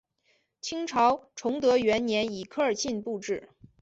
[0.61, 3.49] 清朝崇德元年以科尔沁部置。